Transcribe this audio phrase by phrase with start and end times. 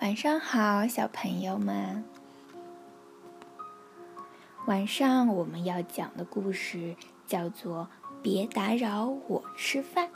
[0.00, 2.02] 晚上好，小朋友们。
[4.64, 7.86] 晚上我们要讲的故事叫做
[8.22, 10.08] 《别打扰我吃饭》。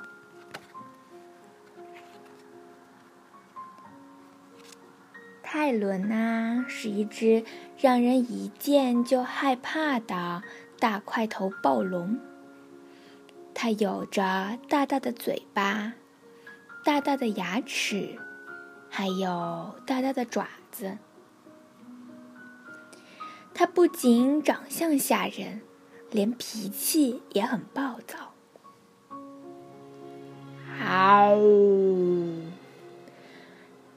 [5.42, 7.44] 泰伦啊，是一只
[7.78, 10.42] 让人一见就害怕的
[10.78, 12.18] 大块头暴龙。
[13.52, 15.92] 它有着大大的嘴巴，
[16.82, 18.18] 大大的牙齿。
[18.96, 20.98] 还有大大的爪子，
[23.52, 25.62] 它不仅长相吓人，
[26.12, 28.30] 连脾气也很暴躁。
[30.78, 31.40] 嗷！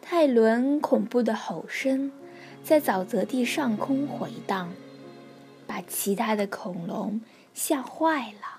[0.02, 2.12] 泰伦恐怖的吼声
[2.64, 4.74] 在沼泽地上空回荡，
[5.68, 7.22] 把其他的恐龙
[7.54, 8.57] 吓坏了。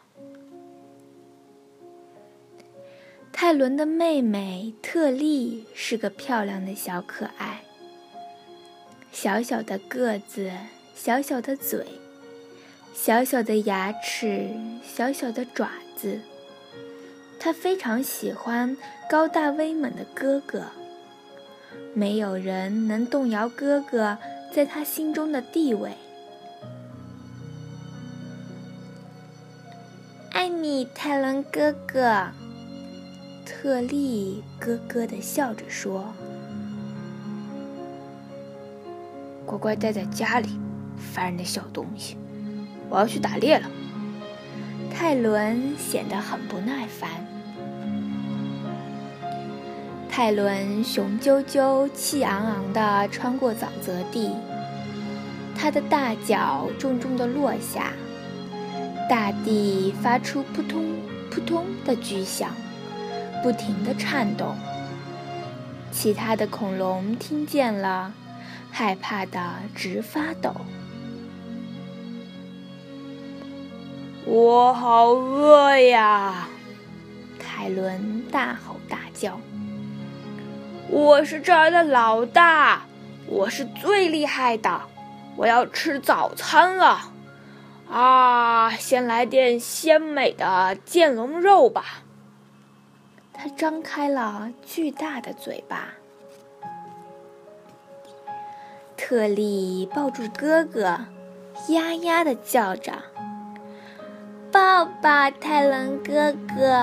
[3.41, 7.62] 泰伦的妹妹特丽是个漂亮的小可爱，
[9.12, 10.50] 小小的个子，
[10.97, 11.86] 小小的嘴，
[12.92, 14.50] 小小的牙齿，
[14.83, 16.19] 小小的爪子。
[17.39, 18.77] 她非常喜欢
[19.08, 20.64] 高大威猛的哥哥，
[21.95, 24.19] 没有人能动摇哥哥
[24.52, 25.92] 在她心中的地位。
[30.33, 32.33] 爱你，泰伦哥哥。
[33.51, 36.13] 特利咯咯的笑着说
[39.47, 40.51] ：“乖乖待在家里，
[40.99, 42.19] 烦人的小东西！
[42.91, 43.67] 我要去打猎了。”
[44.95, 47.09] 泰伦显得很不耐烦。
[50.11, 54.31] 泰伦雄赳赳、气昂昂地穿过沼泽地，
[55.57, 57.93] 他的大脚重重地落下，
[59.09, 60.85] 大地发出扑通
[61.31, 62.51] 扑通的巨响。
[63.42, 64.56] 不停地颤动，
[65.91, 68.12] 其他的恐龙听见了，
[68.70, 70.55] 害怕的直发抖。
[74.24, 76.48] 我好饿呀！
[77.39, 79.40] 凯伦大吼大叫
[80.90, 82.83] ：“我是这儿的老大，
[83.27, 84.83] 我是最厉害的，
[85.36, 87.13] 我要吃早餐了！
[87.90, 91.84] 啊，先来点鲜美的剑龙肉吧！”
[93.41, 95.95] 他张开了巨大的嘴巴，
[98.97, 100.83] 特利抱住哥哥，
[101.69, 102.93] 呀呀的叫着
[104.51, 106.83] ：“抱抱泰伦哥哥！”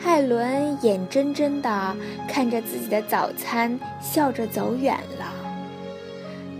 [0.00, 1.96] 泰伦眼睁睁的
[2.28, 5.32] 看着自己的早餐笑着走远了，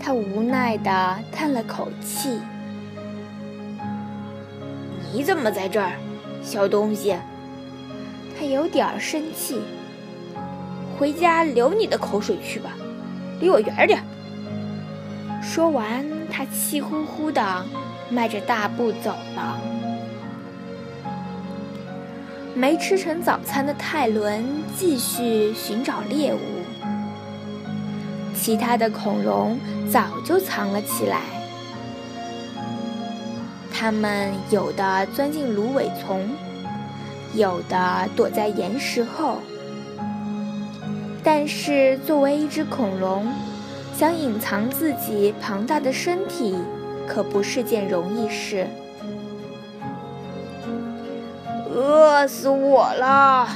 [0.01, 2.41] 他无奈的叹了口气
[5.15, 5.93] ：“你怎么在这儿，
[6.43, 7.17] 小东西？”
[8.39, 9.61] 他有点生气，
[10.99, 12.71] 回家流你的口水去吧，
[13.41, 14.03] 离我远点。
[15.43, 17.65] 说完，他气呼呼的
[18.11, 19.61] 迈着大步走了。
[22.55, 24.45] 没吃成早餐的泰伦
[24.77, 26.39] 继续寻找猎物，
[28.35, 29.59] 其他的恐龙
[29.91, 31.21] 早就藏了起来，
[33.73, 36.29] 它们有的钻进芦苇丛。
[37.35, 39.39] 有的躲在岩石后，
[41.23, 43.27] 但是作为一只恐龙，
[43.97, 46.57] 想隐藏自己庞大的身体
[47.09, 48.67] 可不是件容易事。
[51.75, 53.49] 饿死我了！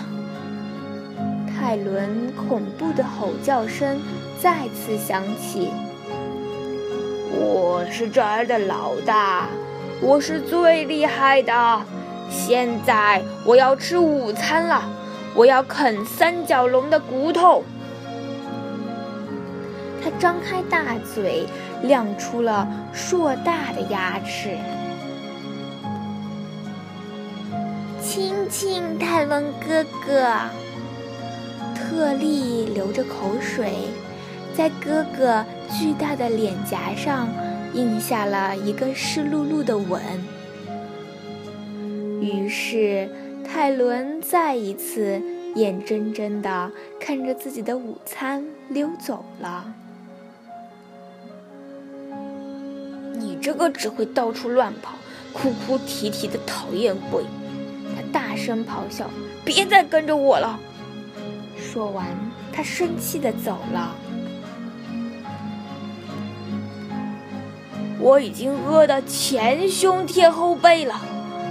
[1.46, 4.00] 泰伦恐怖的吼叫声
[4.40, 5.70] 再次响起。
[7.30, 9.46] 我是这儿的老大，
[10.00, 11.80] 我是最厉害的。
[12.30, 14.82] 现在我要吃午餐了，
[15.34, 17.62] 我要啃三角龙的骨头。
[20.02, 21.44] 他张开大嘴，
[21.82, 24.56] 亮出了硕大的牙齿。
[28.00, 30.32] 亲亲泰伦哥哥，
[31.74, 33.88] 特利流着口水，
[34.56, 37.28] 在哥哥巨大的脸颊上
[37.74, 40.00] 印下了一个湿漉漉的吻。
[42.20, 43.08] 于是，
[43.44, 45.20] 泰伦再一次
[45.54, 46.70] 眼睁睁地
[47.00, 49.72] 看着自己的午餐溜走了。
[53.14, 54.96] 你这个只会到处乱跑、
[55.32, 57.24] 哭哭啼啼的讨厌鬼！
[57.94, 59.08] 他大声咆哮
[59.44, 60.58] ：“别再跟着我了！”
[61.58, 62.06] 说完，
[62.52, 63.94] 他生气的走了。
[68.00, 71.00] 我已经饿得前胸贴后背了。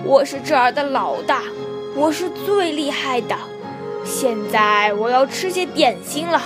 [0.04, 1.44] 我是这儿的老大，
[1.96, 3.36] 我是最厉害的。
[4.06, 6.42] 现在我要吃些点心了。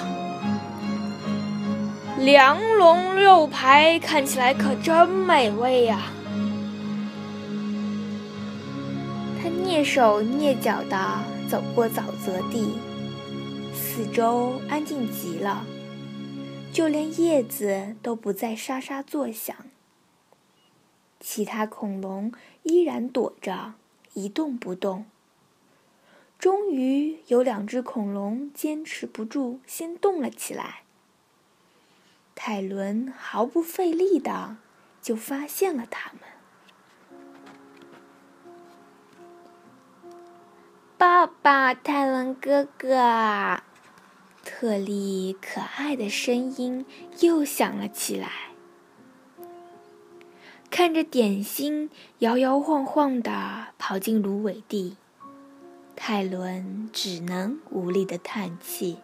[2.17, 6.11] 凉龙肉排看起来可真美味呀！
[9.41, 10.97] 他蹑手蹑脚地
[11.49, 12.77] 走过沼泽地，
[13.73, 15.63] 四周安静极了，
[16.71, 19.55] 就连叶子都不再沙沙作响。
[21.21, 22.33] 其他恐龙
[22.63, 23.75] 依然躲着，
[24.15, 25.05] 一动不动。
[26.39, 30.81] 终于有两只恐龙坚持不住，先动了起来。
[32.33, 34.57] 泰伦毫不费力的
[35.01, 36.21] 就发现了他们。
[40.97, 43.61] 抱抱，泰伦哥哥！
[44.43, 46.85] 特利可爱的声音
[47.19, 48.50] 又响了起来。
[50.81, 54.97] 看着点心摇摇晃晃地跑进芦苇地，
[55.95, 58.97] 泰伦只能无力地叹气：“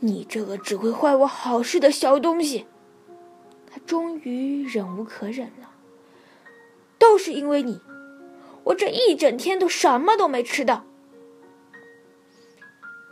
[0.00, 2.64] 你这个只会坏我好事的小东西！”
[3.70, 5.72] 他终于忍无可忍了，
[6.98, 7.78] 都是因为你，
[8.64, 10.86] 我这一整天都什么都没吃到。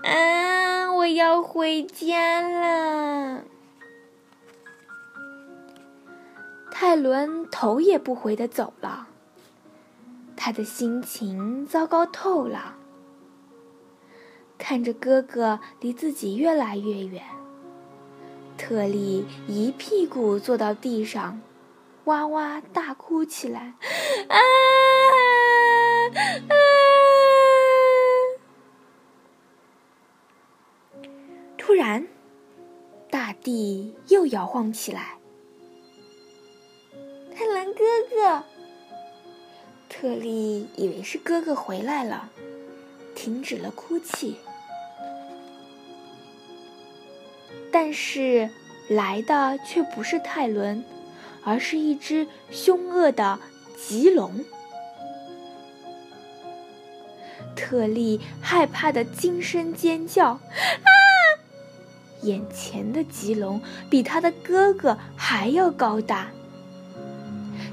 [0.04, 3.44] 啊，我要回家了。
[6.74, 9.06] 泰伦头也不回的走了，
[10.34, 12.76] 他的心情糟糕透了。
[14.58, 17.22] 看着哥哥离自己越来越远，
[18.56, 21.40] 特利一屁股坐到地上，
[22.04, 23.74] 哇哇大哭起来。
[24.28, 24.36] 啊
[26.48, 26.54] 啊！
[31.56, 32.08] 突然，
[33.10, 35.18] 大地又摇晃起来。
[38.12, 38.44] 泰伦哥哥，
[39.88, 42.28] 特利以为是哥哥回来了，
[43.14, 44.36] 停止了哭泣。
[47.72, 48.50] 但是
[48.88, 50.84] 来的却不是泰伦，
[51.44, 53.38] 而是一只凶恶的
[53.78, 54.44] 棘龙。
[57.56, 60.26] 特利害怕的惊声尖叫
[60.84, 60.90] ：“啊！”
[62.22, 66.30] 眼前的棘龙比他的哥哥还要高大。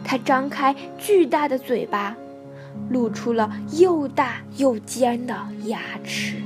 [0.10, 2.18] 他张开巨大的嘴巴，
[2.90, 5.36] 露出了又大又尖的
[5.66, 6.38] 牙齿。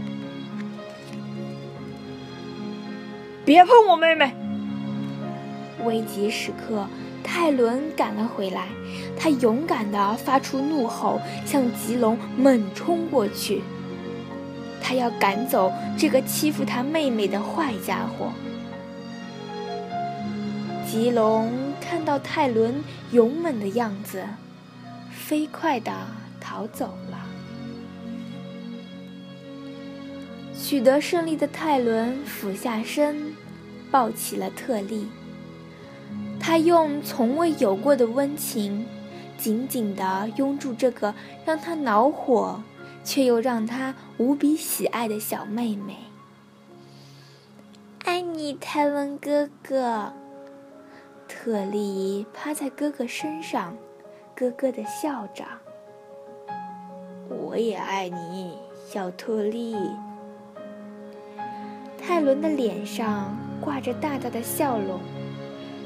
[3.45, 4.33] 别碰我妹妹！
[5.85, 6.85] 危急时刻，
[7.23, 8.67] 泰伦赶了回来，
[9.17, 13.61] 他勇敢地发出怒吼，向棘龙猛冲过去。
[14.81, 18.33] 他要赶走这个欺负他妹妹的坏家伙。
[20.85, 21.49] 棘龙
[21.93, 24.23] 看到泰伦勇猛的样子，
[25.11, 25.91] 飞快地
[26.41, 27.19] 逃走了。
[30.59, 33.35] 取得胜利的泰伦俯下身，
[33.91, 35.07] 抱起了特利。
[36.39, 38.87] 他用从未有过的温情，
[39.37, 41.13] 紧紧地拥住这个
[41.45, 42.63] 让他恼火
[43.03, 45.97] 却又让他无比喜爱的小妹妹。
[48.03, 50.13] 爱你，泰伦哥哥。
[51.43, 53.75] 特利趴在哥哥身上，
[54.33, 55.43] 咯咯的笑着。
[57.27, 58.57] 我也爱你，
[58.87, 59.75] 小特利。
[62.01, 65.01] 泰伦的脸上挂着大大的笑容，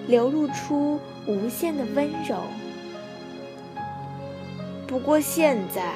[0.08, 2.38] 流露出无限的温柔。
[4.86, 5.92] 不过现在，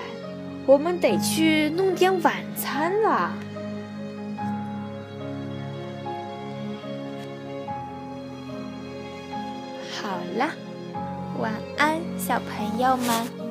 [0.65, 3.31] 我们得去弄点晚餐了。
[10.01, 10.49] 好了，
[11.39, 13.50] 晚安，小朋友们。